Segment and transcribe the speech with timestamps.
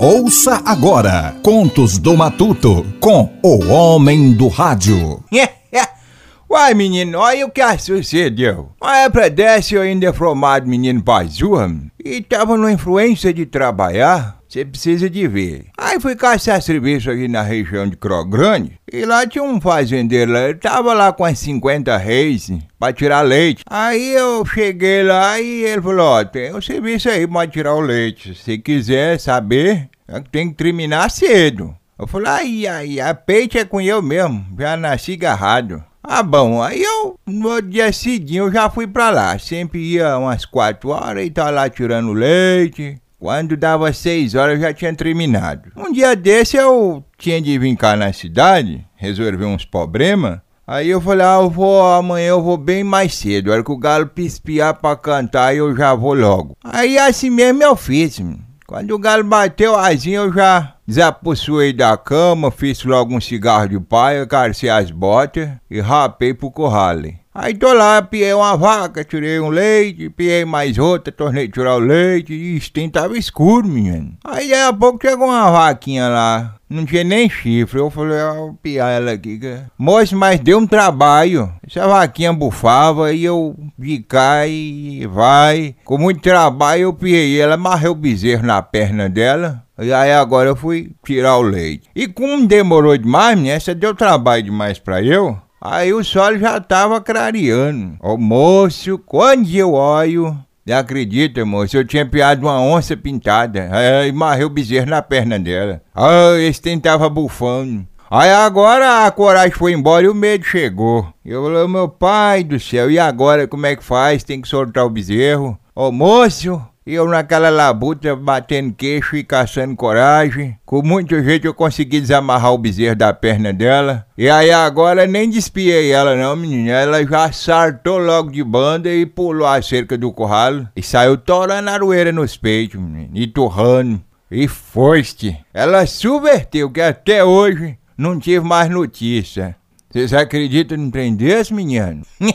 [0.00, 5.24] Ouça agora Contos do Matuto com o Homem do Rádio.
[6.48, 8.70] Uai, menino, olha o que sucedeu.
[8.80, 11.70] A época dessa eu ainda é formado menino pazua
[12.02, 14.37] e tava numa influência de trabalhar.
[14.48, 15.66] Você precisa de ver.
[15.76, 17.98] Aí fui caçar serviço aqui na região de
[18.28, 22.90] Grande e lá tinha um fazendeiro lá, ele tava lá com as 50 reis pra
[22.90, 23.62] tirar leite.
[23.68, 27.80] Aí eu cheguei lá e ele falou, ó, tem um serviço aí pra tirar o
[27.80, 28.34] leite.
[28.34, 29.90] Se quiser saber,
[30.32, 31.76] tem que terminar cedo.
[31.98, 35.84] Eu falei, ai, ai, a peite é com eu mesmo, já nasci garrado.
[36.02, 39.38] Ah, bom, aí eu, no dia seguinte, eu já fui pra lá.
[39.38, 42.98] Sempre ia umas quatro horas e tava lá tirando leite.
[43.18, 45.72] Quando dava seis horas eu já tinha terminado.
[45.76, 50.38] Um dia desse eu tinha de vir cá na cidade, resolver uns problemas.
[50.64, 53.50] Aí eu falei, ah, eu vou, amanhã eu vou bem mais cedo.
[53.50, 56.56] A hora que o galo pispiar pra cantar, eu já vou logo.
[56.62, 58.20] Aí assim mesmo eu fiz.
[58.66, 63.80] Quando o galo bateu assim, eu já desapossuei da cama, fiz logo um cigarro de
[63.80, 66.98] paia, carcei as botas e rapei pro curral.
[67.40, 71.78] Aí tô lá, piei uma vaca, tirei um leite, piei mais outra, tornei tirar o
[71.78, 74.14] leite, e o tava escuro, menino.
[74.24, 77.78] Aí daí a pouco chegou uma vaquinha lá, não tinha nem chifre.
[77.78, 79.40] Eu falei, ah, vou piar ela aqui.
[79.78, 81.52] Moço, mas deu um trabalho.
[81.64, 85.76] Essa vaquinha bufava e eu de cá e vai.
[85.84, 89.62] Com muito trabalho eu piei ela, amarrei o bezerro na perna dela.
[89.78, 91.88] E aí agora eu fui tirar o leite.
[91.94, 93.50] E como demorou demais, né?
[93.50, 95.38] Essa deu trabalho demais pra eu.
[95.60, 97.96] Aí o sol já tava clareando.
[98.00, 103.68] Ô moço, quando eu olho, não acredita, moço, eu tinha piado uma onça pintada.
[103.72, 105.82] Aí marrei o bezerro na perna dela.
[105.94, 107.86] Ah, esse tentava bufando.
[108.10, 111.06] Aí agora a coragem foi embora e o medo chegou.
[111.24, 114.24] Eu falei, meu pai do céu, e agora como é que faz?
[114.24, 115.58] Tem que soltar o bezerro?
[115.74, 120.56] Ô moço, e eu naquela labuta batendo queixo e caçando coragem.
[120.64, 124.06] Com muito jeito eu consegui desamarrar o bezerro da perna dela.
[124.16, 126.70] E aí agora nem despiei ela não, menina.
[126.70, 130.66] Ela já sartou logo de banda e pulou a cerca do curral.
[130.74, 133.10] E saiu torando a aroeira nos peitos, menina.
[133.12, 134.00] E torrando.
[134.30, 135.38] E foste.
[135.52, 139.54] Ela subverteu que até hoje não tive mais notícia.
[139.90, 142.00] Vocês acreditam no trem desse, menino?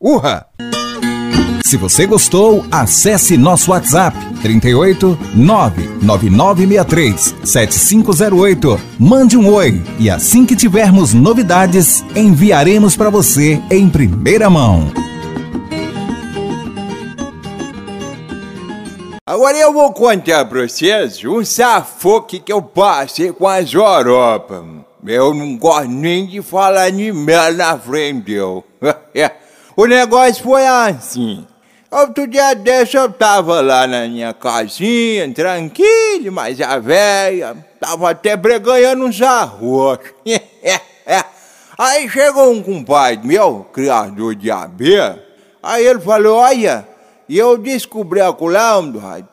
[0.00, 0.46] Urra!
[1.66, 8.80] Se você gostou, acesse nosso WhatsApp 38 99963 7508.
[9.00, 14.92] Mande um oi e assim que tivermos novidades, enviaremos para você em primeira mão.
[19.26, 24.64] Agora eu vou contar pra vocês um safoque que eu passei com as Europa.
[25.04, 28.62] Eu não gosto nem de falar de mel na frente, eu.
[29.76, 31.44] o negócio foi assim.
[31.96, 38.36] Outro dia desse eu tava lá na minha casinha, tranquilo, mas a velha tava até
[38.36, 39.98] breganhando uns arroz.
[41.78, 45.24] aí chegou um compadre meu, criador de abelha,
[45.62, 46.86] aí ele falou, olha,
[47.26, 48.74] e eu descobri acolá,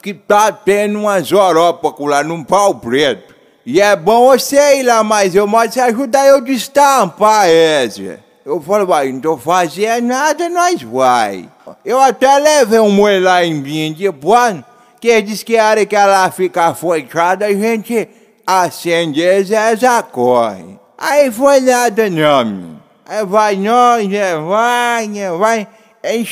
[0.02, 3.36] que tá tendo umas Europa acolá num pau preto.
[3.66, 8.18] E é bom você ir lá, mas eu posso ajudar eu destampar esse.
[8.46, 11.50] Eu falei, vai, não tô fazendo nada, nós vai.
[11.84, 14.64] Eu até levei um moelho lá em Vinha de Pano,
[15.00, 18.08] que diz que a hora que ela fica fechada, a gente
[18.46, 20.80] acende e já corre.
[20.98, 24.08] Aí foi nada não, Aí vai nós,
[24.48, 25.68] vai, vai.
[26.04, 26.26] Aí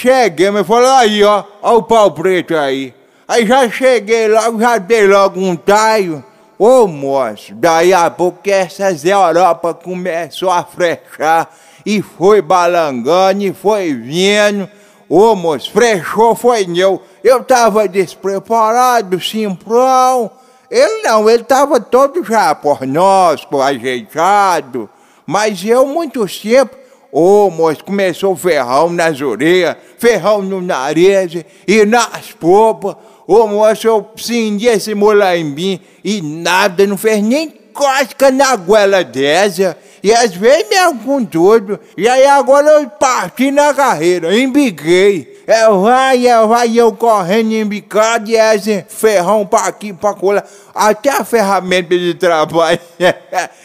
[0.52, 2.94] me falou, aí ó, ó o pau preto aí.
[3.28, 6.24] Aí já cheguei logo, já dei logo um taio.
[6.60, 11.50] Ô moço, daí a pouco essas Europa começou a frechar
[11.86, 14.70] e foi balangando e foi vindo.
[15.14, 17.02] Ô moço, frechou foi eu.
[17.22, 20.32] Eu tava despreparado, simplão.
[20.70, 24.90] Ele não, ele tava todo já pornosco, ajeitado.
[25.28, 26.80] Mas eu muito simples.
[27.12, 32.96] Ô moço, começou ferrão nas orelhas, ferrão no nariz e nas popas.
[33.28, 39.78] Ô moço, eu cendi esse molambim e nada, não fez nem cosca na goela dessa.
[40.04, 41.80] E às vezes mesmo com tudo.
[41.96, 45.44] E aí agora eu parti na carreira, embiguei.
[45.46, 50.46] É vai, é vai, eu correndo embicado e esse ferrão pra aqui, pra colar.
[50.74, 52.80] Até a ferramenta de trabalho.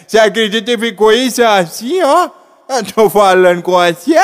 [0.06, 2.28] Você acredita que ficou isso assim, ó?
[2.68, 4.16] Eu tô falando com você.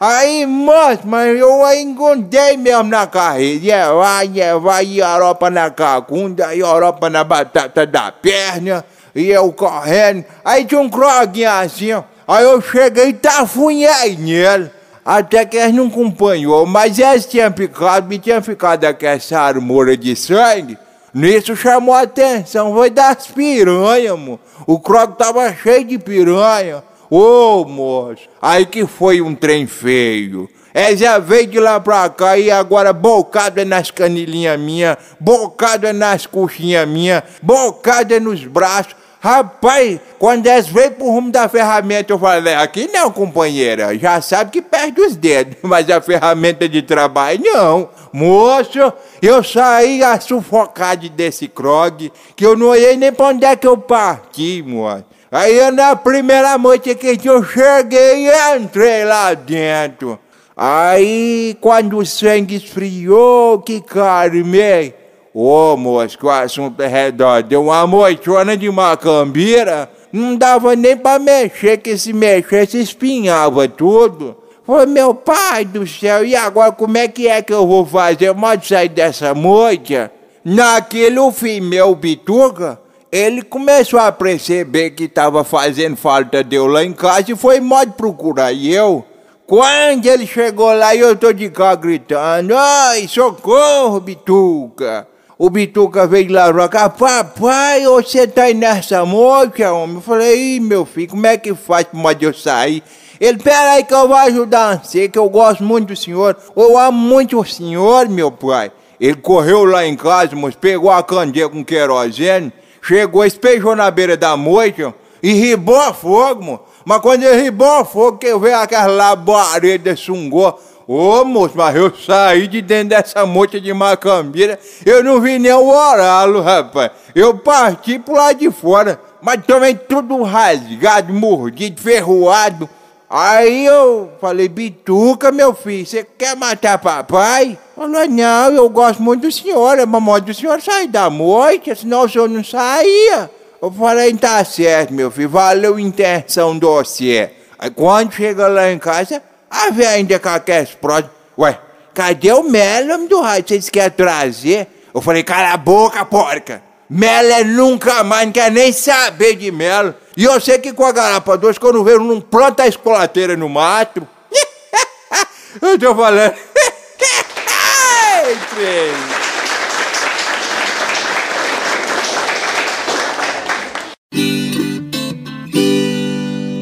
[0.00, 3.72] Aí, moço, mas eu encontrei mesmo na carreira.
[3.74, 10.24] É vai, é vai, Europa na cacunda, Europa na batata da perna e eu correndo.
[10.44, 12.02] Aí tinha um croguinho assim, ó.
[12.26, 14.70] Aí eu cheguei e tafunhei nele.
[15.04, 20.16] Até que eles não acompanhou, mas eles tinham ficado, me tinham ficado aquela armura de
[20.16, 20.78] sangue.
[21.12, 24.40] Nisso chamou a atenção, foi das piranhas, mo.
[24.66, 26.82] O croco tava cheio de piranha.
[27.10, 30.48] Ô, moço, aí que foi um trem feio.
[30.72, 36.26] É, já veio de lá pra cá e agora bocada nas canilinhas minha, bocada nas
[36.26, 38.96] coxinhas minha, bocada nos braços.
[39.24, 44.50] Rapaz, quando eles veio pro rumo da ferramenta, eu falei, aqui não, companheira, já sabe
[44.50, 47.88] que perde os dedos, mas a ferramenta de trabalho não.
[48.12, 48.92] Moço,
[49.22, 53.66] eu saí a sufocado desse crog, que eu não olhei nem pra onde é que
[53.66, 55.06] eu parti, moço.
[55.32, 60.18] Aí na primeira noite que eu cheguei, entrei lá dentro.
[60.54, 65.03] Aí, quando o sangue esfriou, que carmei.
[65.36, 67.42] Ô, moço, que o assunto é redor.
[67.42, 69.90] Deu uma moitona de macambira.
[70.12, 74.36] Não dava nem pra mexer, que se mexesse espinhava tudo.
[74.64, 78.32] Foi meu pai do céu, e agora como é que é que eu vou fazer?
[78.32, 80.10] Pode sair dessa moita?
[80.44, 82.78] Naquele fim, meu bituca,
[83.10, 87.58] ele começou a perceber que estava fazendo falta de eu lá em casa e foi
[87.60, 89.04] modo procurar eu.
[89.46, 95.08] Quando ele chegou lá, eu tô de cá gritando, ai, socorro, Bituca.
[95.36, 99.96] O Bituca veio lá rogar, papai, você tá aí nessa moita, homem?
[99.96, 102.84] Eu falei, Ih, meu filho, como é que faz pra eu sair?
[103.20, 106.96] Ele, peraí que eu vou ajudar você, que eu gosto muito do senhor, eu amo
[106.96, 108.70] muito o senhor, meu pai.
[109.00, 114.16] Ele correu lá em casa, mas pegou a candeia com querosene, chegou, espejou na beira
[114.16, 116.60] da moita e ribou a fogo, mano.
[116.84, 120.60] Mas quando ele ribou o fogo, que veio aquela labareda sungou.
[120.86, 125.52] Ô moço, mas eu saí de dentro dessa moita de macambira, eu não vi nem
[125.52, 126.90] o oralo, rapaz.
[127.14, 132.68] Eu parti pro lado de fora, mas também tudo rasgado, mordido, ferroado.
[133.08, 137.58] Aí eu falei, Bituca, meu filho, você quer matar papai?
[137.74, 142.02] Falou, não, eu gosto muito do senhor, é mamãe do senhor sair da moita, senão
[142.04, 143.30] o senhor não saía.
[143.62, 147.30] Eu falei, tá certo, meu filho, valeu a intenção do você.
[147.58, 149.22] Aí quando chega lá em casa,
[149.54, 151.10] a ainda com aquelas próteses.
[151.38, 151.58] Ué,
[151.94, 153.44] cadê o melo do raio?
[153.46, 154.66] Vocês querem trazer?
[154.92, 156.62] Eu falei, cala a boca, porca.
[156.90, 159.94] Melo é nunca mais, não quer nem saber de melo.
[160.16, 163.48] E eu sei que com a garapa doce, quando vejo, não planta a escolateira no
[163.48, 164.06] mato.
[165.62, 166.34] eu tô falando.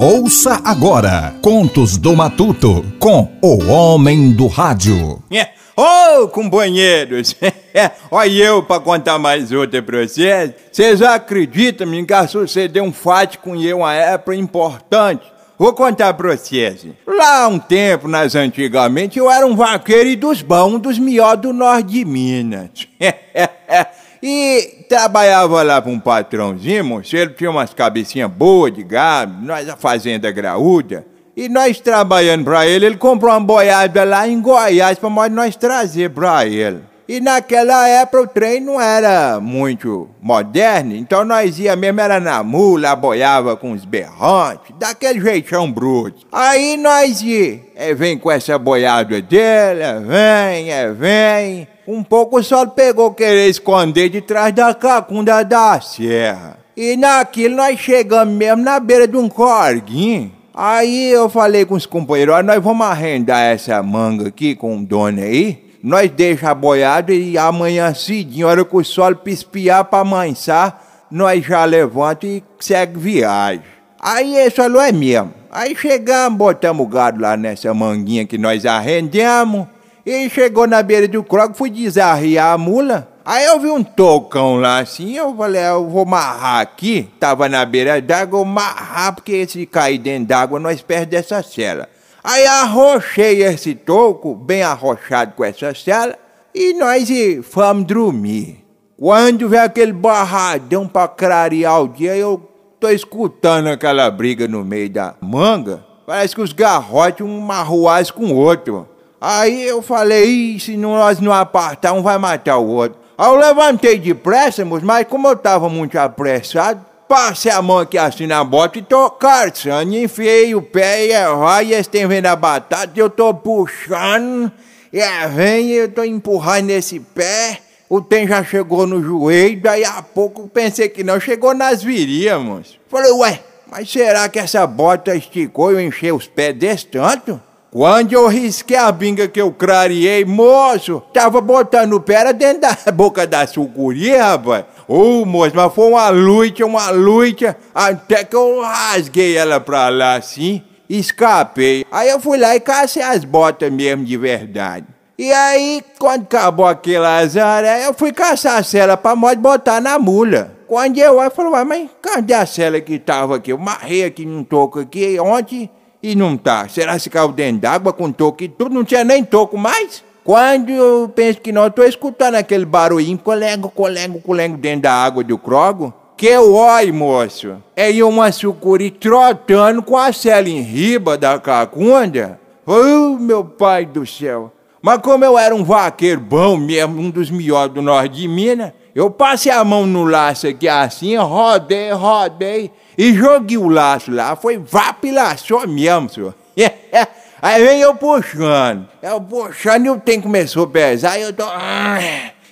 [0.02, 5.22] Ouça agora Contos do Matuto com o Homem do Rádio.
[5.30, 5.50] É.
[5.76, 7.36] Ô, oh, companheiros,
[8.10, 10.54] olha eu para contar mais outra pra vocês.
[10.72, 15.22] Vocês acreditam me que sucedeu um fato com eu uma época importante?
[15.56, 16.84] Vou contar pra vocês.
[17.06, 21.52] Lá um tempo, nas antigamente, eu era um vaqueiro e dos bons, dos melhores do
[21.52, 22.88] norte de Minas.
[24.22, 29.76] E trabalhava lá para um patrãozinho, ele tinha umas cabecinhas boas de gado, nós a
[29.76, 31.04] fazenda graúda.
[31.36, 36.10] E nós trabalhando para ele, ele comprou uma boiada lá em Goiás para nós trazer
[36.10, 36.91] para ele.
[37.12, 42.42] E naquela época o trem não era muito moderno, então nós ia mesmo, era na
[42.42, 46.26] mula, boiava com os berrantes, daquele jeitão bruto.
[46.32, 51.68] Aí nós ia, é, vem com essa boiada dele, é, vem, é, vem.
[51.86, 56.56] Um pouco o sol pegou querer esconder de trás da cacunda da serra.
[56.74, 60.32] E naquilo nós chegamos mesmo na beira de um corguinho.
[60.54, 65.20] Aí eu falei com os companheiros, nós vamos arrendar essa manga aqui com o dono
[65.20, 71.06] aí nós deixa a boiada e amanhã cedinho, hora que o sol pispiar para amansar,
[71.10, 73.62] nós já levanta e segue viagem.
[74.00, 75.34] Aí esse falou, é mesmo.
[75.50, 79.66] Aí chegamos, botamos o gado lá nessa manguinha que nós arrendemos.
[80.04, 83.08] E chegou na beira do croco, fui desarriar a mula.
[83.24, 87.08] Aí eu vi um tocão lá assim, eu falei, eu vou marrar aqui.
[87.20, 91.88] Tava na beira d'água, eu marrar, porque se cair dentro d'água, nós perdemos essa cela.
[92.24, 96.16] Aí arrochei esse toco, bem arrochado com essa cela,
[96.54, 97.08] e nós
[97.42, 98.64] fomos dormir.
[98.96, 102.40] Quando vem aquele barradão pra clarear o dia, eu
[102.78, 105.84] tô escutando aquela briga no meio da manga.
[106.06, 108.88] Parece que os garrotes um marruaz com o outro.
[109.20, 112.98] Aí eu falei, se nós não apartar, um vai matar o outro.
[113.18, 118.26] Aí eu levantei depressa, mas como eu tava muito apressado, Passei a mão aqui assim
[118.26, 121.26] na bota e tô carçando, enfiei o pé e é
[121.62, 124.50] e eles têm vendo a batata, eu tô puxando,
[124.90, 129.84] e é, vem, eu tô empurrando nesse pé, o trem já chegou no joelho, daí
[129.84, 132.80] a pouco pensei que não, chegou nas virias, moço.
[132.88, 133.40] Falei, ué,
[133.70, 137.38] mas será que essa bota esticou e eu enchei os pés desse tanto?
[137.72, 143.26] Quando eu risquei a binga que eu clareei, moço, tava botando pera dentro da boca
[143.26, 144.66] da sucuri, rapaz.
[144.86, 149.88] Ô, oh, moço, mas foi uma luta, uma luta, até que eu rasguei ela pra
[149.88, 151.86] lá assim, escapei.
[151.90, 154.84] Aí eu fui lá e cacei as botas mesmo de verdade.
[155.18, 159.98] E aí, quando acabou aquele azar, eu fui caçar a cela pra modo botar na
[159.98, 160.52] mula.
[160.68, 163.50] Quando eu aí, falei, mas cadê a cela que tava aqui?
[163.50, 165.70] Eu marrei aqui num toco aqui ontem
[166.02, 166.68] e não tá.
[166.68, 168.74] Será que caiu dentro d'água com toco e tudo?
[168.74, 170.02] Não tinha nem toco mais?
[170.24, 175.24] Quando eu penso que não, tô escutando aquele barulhinho, colengo, colengo, colengo dentro da água
[175.24, 175.92] do crogo.
[176.16, 182.38] Que olho, moço, é uma sucuri trotando com a cela em riba da cacunda.
[182.64, 184.52] Oh, meu pai do céu.
[184.80, 188.72] Mas como eu era um vaqueiro bom mesmo, um dos melhores do norte de Minas,
[188.94, 194.36] eu passei a mão no laço aqui assim, rodei, rodei, e joguei o laço lá,
[194.36, 196.34] foi vapilaçou mesmo, senhor.
[197.40, 201.44] Aí vem eu puxando, eu puxando e o tempo começou a pesar, eu tô...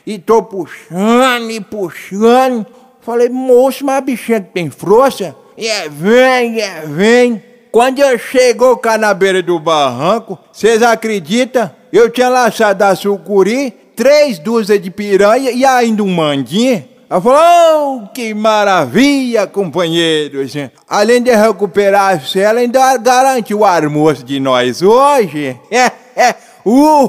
[0.06, 2.66] E tô puxando e puxando.
[3.00, 7.42] Falei, moço, mas a bichinha que tem força, e é vem, é vem.
[7.70, 11.70] Quando eu chegou cá na beira do barranco, vocês acreditam?
[11.92, 16.82] Eu tinha laçado a sucuri, três dúzias de piranha e ainda um mandinho.
[17.10, 20.54] Ela falou, oh, que maravilha, companheiros.
[20.88, 25.54] Além de recuperar a cela, ainda garante o almoço de nós hoje.
[26.62, 27.08] Uh.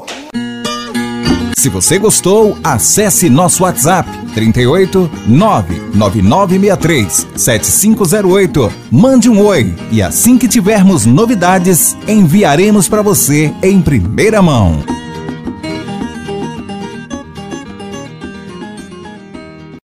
[1.58, 8.72] Se você gostou, acesse nosso WhatsApp 38 99963 7508.
[8.90, 14.82] Mande um oi e assim que tivermos novidades, enviaremos para você em primeira mão.